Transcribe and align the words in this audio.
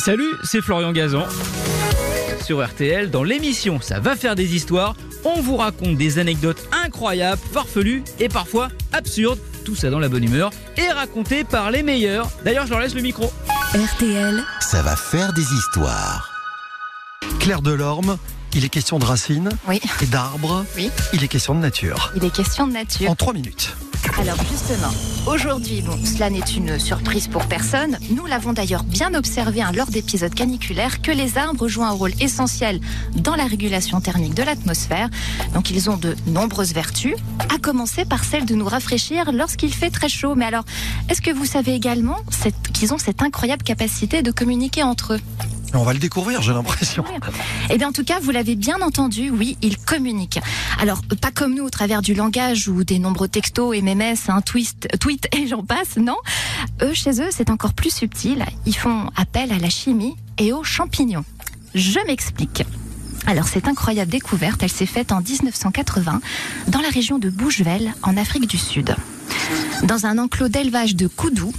Salut, 0.00 0.34
c'est 0.44 0.62
Florian 0.62 0.92
Gazan. 0.92 1.26
Sur 2.42 2.66
RTL, 2.66 3.10
dans 3.10 3.22
l'émission 3.22 3.82
Ça 3.82 4.00
va 4.00 4.16
faire 4.16 4.34
des 4.34 4.54
histoires, 4.56 4.94
on 5.24 5.42
vous 5.42 5.56
raconte 5.58 5.96
des 5.98 6.18
anecdotes 6.18 6.66
incroyables, 6.72 7.40
farfelues 7.52 8.02
et 8.18 8.30
parfois 8.30 8.68
absurdes. 8.94 9.38
Tout 9.66 9.74
ça 9.76 9.90
dans 9.90 9.98
la 9.98 10.08
bonne 10.08 10.24
humeur 10.24 10.50
et 10.78 10.88
raconté 10.90 11.44
par 11.44 11.70
les 11.70 11.82
meilleurs. 11.82 12.30
D'ailleurs, 12.46 12.64
je 12.64 12.70
leur 12.70 12.80
laisse 12.80 12.94
le 12.94 13.02
micro. 13.02 13.30
RTL, 13.74 14.42
Ça 14.60 14.80
va 14.80 14.96
faire 14.96 15.34
des 15.34 15.42
histoires. 15.52 16.30
Claire 17.38 17.60
Delorme, 17.60 18.16
il 18.54 18.64
est 18.64 18.70
question 18.70 18.98
de 18.98 19.04
racines 19.04 19.50
Oui, 19.68 19.82
et 20.00 20.06
d'arbres. 20.06 20.64
Oui. 20.76 20.90
Il 21.12 21.22
est 21.22 21.28
question 21.28 21.54
de 21.54 21.60
nature. 21.60 22.10
il 22.16 22.24
est 22.24 22.34
question 22.34 22.66
de 22.66 22.72
nature. 22.72 23.10
En 23.10 23.14
trois 23.16 23.34
minutes. 23.34 23.76
Alors 24.20 24.36
justement, 24.44 24.90
aujourd'hui, 25.26 25.80
bon, 25.80 25.96
cela 26.04 26.28
n'est 26.28 26.40
une 26.40 26.78
surprise 26.78 27.26
pour 27.26 27.46
personne. 27.46 27.96
Nous 28.10 28.26
l'avons 28.26 28.52
d'ailleurs 28.52 28.84
bien 28.84 29.14
observé 29.14 29.62
hein, 29.62 29.72
lors 29.74 29.86
d'épisodes 29.86 30.34
caniculaires 30.34 31.00
que 31.00 31.10
les 31.10 31.38
arbres 31.38 31.68
jouent 31.68 31.84
un 31.84 31.90
rôle 31.90 32.12
essentiel 32.20 32.82
dans 33.16 33.34
la 33.34 33.46
régulation 33.46 33.98
thermique 34.02 34.34
de 34.34 34.42
l'atmosphère. 34.42 35.08
Donc 35.54 35.70
ils 35.70 35.88
ont 35.88 35.96
de 35.96 36.14
nombreuses 36.26 36.74
vertus, 36.74 37.14
à 37.48 37.56
commencer 37.56 38.04
par 38.04 38.22
celle 38.22 38.44
de 38.44 38.54
nous 38.54 38.66
rafraîchir 38.66 39.32
lorsqu'il 39.32 39.72
fait 39.72 39.90
très 39.90 40.10
chaud. 40.10 40.34
Mais 40.34 40.44
alors, 40.44 40.66
est-ce 41.08 41.22
que 41.22 41.30
vous 41.30 41.46
savez 41.46 41.72
également 41.72 42.18
qu'ils 42.74 42.92
ont 42.92 42.98
cette 42.98 43.22
incroyable 43.22 43.62
capacité 43.62 44.20
de 44.20 44.30
communiquer 44.30 44.82
entre 44.82 45.14
eux? 45.14 45.20
On 45.72 45.84
va 45.84 45.92
le 45.92 45.98
découvrir, 45.98 46.42
j'ai 46.42 46.52
l'impression. 46.52 47.04
Eh 47.70 47.78
bien, 47.78 47.88
en 47.88 47.92
tout 47.92 48.04
cas, 48.04 48.18
vous 48.20 48.32
l'avez 48.32 48.56
bien 48.56 48.80
entendu, 48.80 49.30
oui, 49.30 49.56
ils 49.62 49.78
communiquent. 49.78 50.40
Alors, 50.80 51.02
pas 51.20 51.30
comme 51.30 51.54
nous 51.54 51.64
au 51.64 51.70
travers 51.70 52.02
du 52.02 52.14
langage 52.14 52.68
ou 52.68 52.82
des 52.82 52.98
nombreux 52.98 53.28
textos, 53.28 53.80
MMS, 53.80 54.16
un 54.28 54.40
twist, 54.40 54.88
tweet 54.98 55.28
et 55.36 55.46
j'en 55.46 55.62
passe, 55.62 55.96
non. 55.96 56.16
Eux, 56.82 56.94
chez 56.94 57.22
eux, 57.22 57.28
c'est 57.30 57.50
encore 57.50 57.74
plus 57.74 57.94
subtil. 57.94 58.44
Ils 58.66 58.76
font 58.76 59.10
appel 59.16 59.52
à 59.52 59.58
la 59.58 59.70
chimie 59.70 60.16
et 60.38 60.52
aux 60.52 60.64
champignons. 60.64 61.24
Je 61.74 62.00
m'explique. 62.06 62.64
Alors, 63.26 63.46
cette 63.46 63.68
incroyable 63.68 64.10
découverte, 64.10 64.62
elle 64.62 64.70
s'est 64.70 64.86
faite 64.86 65.12
en 65.12 65.20
1980 65.20 66.20
dans 66.68 66.80
la 66.80 66.88
région 66.88 67.18
de 67.18 67.30
Bouchevel, 67.30 67.94
en 68.02 68.16
Afrique 68.16 68.48
du 68.48 68.58
Sud. 68.58 68.96
Dans 69.84 70.06
un 70.06 70.18
enclos 70.18 70.48
d'élevage 70.48 70.96
de 70.96 71.06
Koudou, 71.06 71.52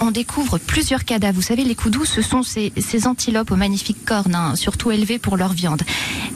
on 0.00 0.10
découvre 0.10 0.58
plusieurs 0.58 1.04
cadavres. 1.04 1.36
Vous 1.36 1.42
savez, 1.42 1.64
les 1.64 1.74
koudous, 1.74 2.04
ce 2.04 2.22
sont 2.22 2.42
ces, 2.42 2.72
antilopes 3.06 3.50
aux 3.50 3.56
magnifiques 3.56 4.04
cornes, 4.04 4.34
hein, 4.34 4.56
surtout 4.56 4.90
élevées 4.90 5.18
pour 5.18 5.36
leur 5.36 5.52
viande. 5.52 5.82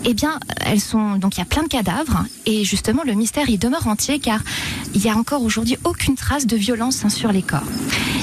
Eh 0.04 0.14
bien, 0.14 0.38
elles 0.64 0.80
sont 0.80 1.16
donc 1.16 1.36
il 1.36 1.40
y 1.40 1.42
a 1.42 1.46
plein 1.46 1.62
de 1.62 1.68
cadavres 1.68 2.24
et 2.46 2.64
justement 2.64 3.02
le 3.04 3.14
mystère 3.14 3.48
il 3.48 3.58
demeure 3.58 3.86
entier 3.86 4.18
car 4.18 4.40
il 4.94 5.02
y 5.02 5.08
a 5.08 5.16
encore 5.16 5.42
aujourd'hui 5.42 5.76
aucune 5.84 6.14
trace 6.14 6.46
de 6.46 6.56
violence 6.56 7.04
hein, 7.04 7.08
sur 7.08 7.32
les 7.32 7.42
corps. 7.42 7.66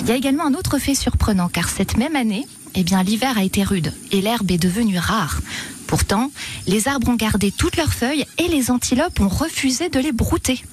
Il 0.02 0.08
y 0.08 0.12
a 0.12 0.16
également 0.16 0.46
un 0.46 0.54
autre 0.54 0.80
fait 0.80 0.96
surprenant 0.96 1.50
car 1.50 1.70
cette 1.70 1.98
même 1.98 2.16
année, 2.16 2.48
eh 2.76 2.84
bien 2.84 3.04
l'hiver 3.04 3.38
a 3.38 3.44
été 3.44 3.64
rude 3.64 3.94
et 4.12 4.22
l'herbe 4.22 4.50
est 4.52 4.58
devenue 4.58 4.98
rare. 4.98 5.40
Pourtant, 5.88 6.32
les 6.68 6.88
arbres 6.88 7.10
ont 7.10 7.16
gardé 7.16 7.52
toutes 7.52 7.78
leurs 7.78 7.94
feuilles 7.94 8.26
et 8.38 8.48
les 8.50 8.72
antilopes 8.72 9.20
ont 9.20 9.30
refusé 9.30 9.90
de 9.90 10.00
les 10.00 10.12
brouter. 10.12 10.64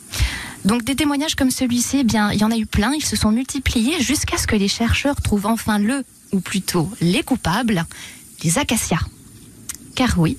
Donc 0.65 0.83
des 0.83 0.97
témoignages 0.97 1.35
comme 1.35 1.51
celui-ci, 1.51 1.99
eh 1.99 2.05
bien, 2.05 2.33
il 2.33 2.41
y 2.41 2.45
en 2.45 2.51
a 2.51 2.57
eu 2.57 2.67
plein, 2.67 2.93
ils 2.95 3.05
se 3.05 3.17
sont 3.17 3.31
multipliés 3.31 4.01
jusqu'à 4.01 4.39
ce 4.39 4.47
que 4.47 4.57
les 4.57 4.69
chercheurs 4.69 5.21
trouvent 5.21 5.47
enfin 5.47 5.79
le, 5.79 6.05
ou 6.33 6.41
plutôt 6.41 6.91
les 7.01 7.23
coupables, 7.23 7.85
les 8.43 8.59
acacias. 8.59 9.01
Car 9.95 10.19
oui, 10.19 10.39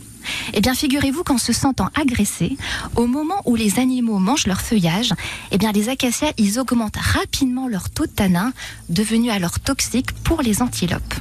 eh 0.53 0.61
bien 0.61 0.73
figurez-vous 0.73 1.23
qu'en 1.23 1.37
se 1.37 1.53
sentant 1.53 1.89
agressés, 1.95 2.57
au 2.95 3.05
moment 3.05 3.41
où 3.45 3.55
les 3.55 3.79
animaux 3.79 4.17
mangent 4.17 4.47
leur 4.47 4.61
feuillage, 4.61 5.13
eh 5.51 5.57
bien 5.59 5.71
les 5.71 5.89
acacias, 5.89 6.33
ils 6.37 6.59
augmentent 6.59 6.97
rapidement 6.97 7.67
leur 7.67 7.91
taux 7.91 8.07
de 8.07 8.11
tanin, 8.11 8.51
devenu 8.89 9.29
alors 9.29 9.59
toxique 9.59 10.11
pour 10.23 10.41
les 10.41 10.63
antilopes. 10.63 11.13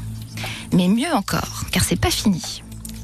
Mais 0.72 0.88
mieux 0.88 1.12
encore, 1.12 1.64
car 1.70 1.84
c'est 1.84 2.00
pas 2.00 2.10
fini. 2.10 2.62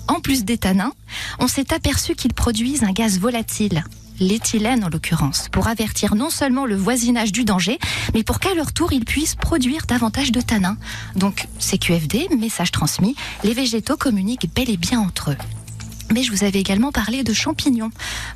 En 0.09 0.21
plus 0.21 0.45
des 0.45 0.59
tanins, 0.59 0.93
on 1.39 1.47
s'est 1.47 1.73
aperçu 1.73 2.15
qu'ils 2.15 2.35
produisent 2.35 2.83
un 2.83 2.93
gaz 2.93 3.21
volatile, 3.21 3.85
l'éthylène 4.21 4.85
en 4.85 4.89
l'occurrence, 4.89 5.49
pour 5.51 5.67
avertir 5.67 6.15
non 6.15 6.31
seulement 6.31 6.67
le 6.67 6.77
voisinage 6.77 7.33
du 7.33 7.45
danger, 7.45 7.79
mais 8.15 8.23
pour 8.23 8.39
qu'à 8.39 8.55
leur 8.55 8.73
tour 8.73 8.93
ils 8.93 9.05
puissent 9.05 9.35
produire 9.35 9.87
davantage 9.87 10.31
de 10.31 10.41
tanins. 10.41 10.77
Donc 11.17 11.49
CQFD, 11.59 12.29
message 12.39 12.71
transmis, 12.71 13.17
les 13.43 13.55
végétaux 13.55 13.97
communiquent 13.97 14.49
bel 14.55 14.71
et 14.71 14.77
bien 14.77 15.01
entre 15.01 15.33
eux. 15.33 15.37
Mais 16.13 16.25
je 16.25 16.33
vous 16.33 16.43
avais 16.43 16.59
également 16.59 16.91
parlé 16.91 17.23
de 17.23 17.33
champignons. 17.33 17.91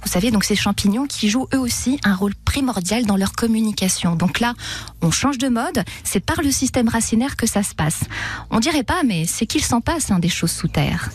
Vous 0.04 0.10
savez, 0.10 0.30
donc 0.30 0.44
ces 0.44 0.54
champignons 0.54 1.06
qui 1.06 1.28
jouent 1.28 1.48
eux 1.52 1.58
aussi 1.58 1.98
un 2.04 2.14
rôle 2.14 2.34
primordial 2.36 3.04
dans 3.04 3.16
leur 3.16 3.32
communication. 3.32 4.14
Donc 4.14 4.38
là, 4.38 4.54
on 5.02 5.10
change 5.10 5.38
de 5.38 5.48
mode, 5.48 5.82
c'est 6.04 6.20
par 6.20 6.40
le 6.40 6.52
système 6.52 6.88
racinaire 6.88 7.36
que 7.36 7.46
ça 7.46 7.64
se 7.64 7.74
passe. 7.74 8.04
On 8.50 8.60
dirait 8.60 8.84
pas, 8.84 9.02
mais 9.04 9.24
c'est 9.26 9.46
qu'il 9.46 9.64
s'en 9.64 9.80
passe 9.80 10.12
hein, 10.12 10.20
des 10.20 10.28
choses 10.28 10.52
sous 10.52 10.68
terre. 10.68 11.10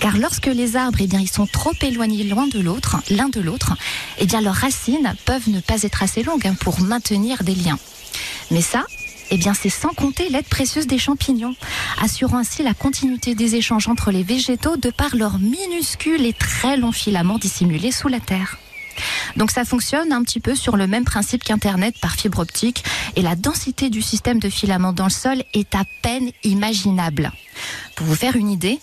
Car 0.00 0.18
lorsque 0.18 0.46
les 0.46 0.76
arbres, 0.76 0.98
eh 1.00 1.06
bien, 1.06 1.20
ils 1.20 1.30
sont 1.30 1.46
trop 1.46 1.72
éloignés 1.80 2.24
l'un 2.24 2.46
de 2.46 2.60
l'autre, 2.60 2.96
eh 4.18 4.26
bien, 4.26 4.40
leurs 4.40 4.54
racines 4.54 5.14
peuvent 5.24 5.48
ne 5.48 5.60
pas 5.60 5.82
être 5.82 6.02
assez 6.02 6.22
longues 6.22 6.46
hein, 6.46 6.56
pour 6.60 6.80
maintenir 6.80 7.42
des 7.42 7.54
liens. 7.54 7.78
Mais 8.50 8.60
ça, 8.60 8.84
eh 9.30 9.38
bien, 9.38 9.54
c'est 9.54 9.70
sans 9.70 9.88
compter 9.88 10.28
l'aide 10.28 10.46
précieuse 10.46 10.86
des 10.86 10.98
champignons, 10.98 11.54
assurant 12.02 12.38
ainsi 12.38 12.62
la 12.62 12.74
continuité 12.74 13.34
des 13.34 13.56
échanges 13.56 13.88
entre 13.88 14.10
les 14.10 14.22
végétaux 14.22 14.76
de 14.76 14.90
par 14.90 15.16
leurs 15.16 15.38
minuscules 15.38 16.26
et 16.26 16.32
très 16.32 16.76
longs 16.76 16.92
filaments 16.92 17.38
dissimulés 17.38 17.92
sous 17.92 18.08
la 18.08 18.20
terre. 18.20 18.58
Donc 19.36 19.50
ça 19.50 19.64
fonctionne 19.64 20.12
un 20.12 20.22
petit 20.22 20.40
peu 20.40 20.54
sur 20.54 20.76
le 20.76 20.86
même 20.86 21.04
principe 21.04 21.42
qu'Internet 21.42 21.96
par 22.00 22.12
fibre 22.12 22.38
optique 22.38 22.84
et 23.16 23.22
la 23.22 23.34
densité 23.34 23.90
du 23.90 24.02
système 24.02 24.38
de 24.38 24.48
filaments 24.48 24.92
dans 24.92 25.04
le 25.04 25.10
sol 25.10 25.42
est 25.52 25.74
à 25.74 25.82
peine 26.02 26.30
imaginable. 26.44 27.32
Pour 27.96 28.06
vous 28.06 28.14
faire 28.14 28.36
une 28.36 28.50
idée, 28.50 28.78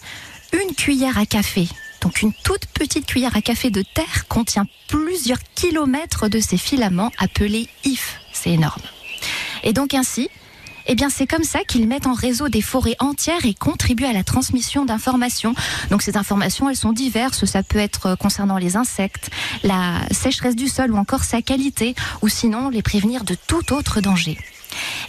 une 0.53 0.75
cuillère 0.75 1.17
à 1.17 1.25
café, 1.25 1.67
donc 2.01 2.21
une 2.21 2.33
toute 2.33 2.65
petite 2.67 3.05
cuillère 3.05 3.35
à 3.35 3.41
café 3.41 3.69
de 3.69 3.81
terre 3.81 4.27
contient 4.27 4.65
plusieurs 4.87 5.39
kilomètres 5.55 6.27
de 6.27 6.39
ces 6.39 6.57
filaments 6.57 7.11
appelés 7.17 7.69
IF. 7.85 8.19
C'est 8.33 8.51
énorme. 8.51 8.81
Et 9.63 9.73
donc 9.73 9.93
ainsi, 9.93 10.29
eh 10.87 10.95
bien, 10.95 11.09
c'est 11.09 11.27
comme 11.27 11.43
ça 11.43 11.63
qu'ils 11.63 11.87
mettent 11.87 12.07
en 12.07 12.13
réseau 12.13 12.49
des 12.49 12.61
forêts 12.61 12.95
entières 12.99 13.45
et 13.45 13.53
contribuent 13.53 14.05
à 14.05 14.13
la 14.13 14.23
transmission 14.23 14.85
d'informations. 14.85 15.53
Donc, 15.89 16.01
ces 16.01 16.17
informations, 16.17 16.69
elles 16.69 16.75
sont 16.75 16.91
diverses. 16.91 17.45
Ça 17.45 17.63
peut 17.63 17.77
être 17.77 18.07
euh, 18.07 18.15
concernant 18.15 18.57
les 18.57 18.75
insectes, 18.75 19.29
la 19.63 20.01
sécheresse 20.11 20.55
du 20.55 20.67
sol 20.67 20.91
ou 20.91 20.97
encore 20.97 21.23
sa 21.23 21.41
qualité, 21.41 21.95
ou 22.21 22.29
sinon 22.29 22.69
les 22.69 22.81
prévenir 22.81 23.23
de 23.23 23.35
tout 23.47 23.73
autre 23.73 24.01
danger. 24.01 24.37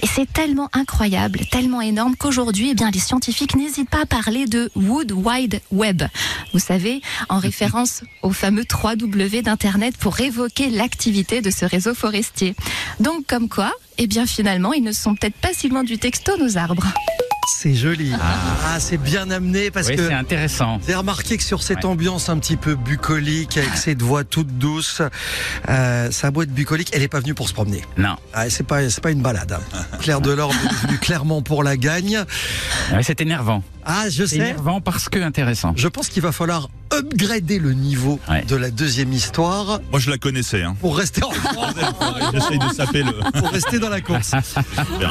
Et 0.03 0.07
c'est 0.07 0.33
tellement 0.33 0.69
incroyable, 0.73 1.41
tellement 1.51 1.81
énorme 1.81 2.17
qu'aujourd'hui, 2.17 2.71
eh 2.71 2.75
bien, 2.75 2.91
les 2.91 2.99
scientifiques 2.99 3.57
n'hésitent 3.57 3.91
pas 3.91 4.03
à 4.03 4.07
parler 4.07 4.47
de 4.47 4.71
Wood 4.75 5.13
Wide 5.13 5.61
Web. 5.71 6.03
Vous 6.53 6.59
savez, 6.59 7.03
en 7.29 7.39
référence 7.39 8.03
au 8.23 8.31
fameux 8.31 8.63
3W 8.63 9.43
d'Internet 9.43 9.97
pour 9.97 10.21
évoquer 10.21 10.71
l'activité 10.71 11.41
de 11.41 11.51
ce 11.51 11.65
réseau 11.65 11.95
forestier. 11.95 12.55
Donc, 13.01 13.27
comme 13.27 13.49
quoi, 13.49 13.73
eh 13.99 14.07
bien, 14.07 14.27
finalement, 14.27 14.73
ils 14.73 14.83
ne 14.83 14.93
sont 14.93 15.15
peut-être 15.15 15.37
pas 15.37 15.53
si 15.53 15.69
loin 15.69 15.85
du 15.85 15.99
texto, 15.99 16.37
nos 16.39 16.57
arbres. 16.57 16.87
C'est 17.55 17.75
joli. 17.75 18.13
Ah, 18.21 18.81
c'est 18.81 18.97
bien 18.97 19.31
amené 19.31 19.71
parce 19.71 19.87
Oui, 19.89 19.97
que. 19.97 20.09
c'est 20.09 20.15
intéressant. 20.15 20.79
Vous 20.79 20.85
avez 20.85 20.97
remarqué 20.97 21.37
que 21.37 21.43
sur 21.45 21.63
cette 21.63 21.79
Ouais. 21.85 21.91
ambiance 21.91 22.29
un 22.29 22.39
petit 22.39 22.57
peu 22.57 22.75
bucolique, 22.75 23.57
avec 23.57 23.77
cette 23.77 24.03
voix 24.03 24.25
toute 24.25 24.59
douce, 24.59 25.01
euh, 25.69 26.11
sa 26.11 26.31
boîte 26.33 26.49
bucolique, 26.49 26.89
elle 26.93 27.03
n'est 27.03 27.09
pas 27.09 27.21
venue 27.21 27.35
pour 27.35 27.49
se 27.49 27.55
promener. 27.55 27.83
Non, 27.99 28.17
Ah, 28.33 28.51
c'est 28.51 28.67
pas, 28.67 28.89
c'est 28.91 29.01
pas 29.03 29.13
une 29.13 29.23
balade. 29.23 29.53
hein. 29.53 29.81
Claire 30.01 30.21
Delorme 30.21 30.57
est 30.57 30.87
venue 30.87 30.99
clairement 31.01 31.43
pour 31.43 31.63
la 31.63 31.77
gagne. 31.77 32.25
Ouais, 32.93 33.03
c'est 33.03 33.21
énervant. 33.21 33.63
Ah, 33.85 34.09
je 34.09 34.25
C'est 34.25 34.37
sais. 34.37 34.43
énervant 34.43 34.81
parce 34.81 35.09
que 35.09 35.19
intéressant. 35.21 35.73
Je 35.77 35.87
pense 35.89 36.09
qu'il 36.09 36.23
va 36.23 36.33
falloir 36.33 36.69
upgrader 36.93 37.59
le 37.61 37.75
niveau 37.75 38.19
Ouais. 38.29 38.45
de 38.45 38.57
la 38.57 38.71
deuxième 38.71 39.13
histoire 39.13 39.79
Moi, 39.91 40.01
je 40.01 40.11
la 40.11 40.19
connaissais. 40.19 40.63
Hein. 40.63 40.75
pour 40.81 40.97
rester, 40.97 41.23
en- 41.23 41.31
J'essaye 42.33 42.59
de 42.59 42.69
saper 42.75 43.03
le. 43.05 43.13
pour 43.39 43.51
rester 43.51 43.79
dans 43.79 43.89
la 43.91 44.01
course. 44.01 44.33
Bien. 44.99 45.11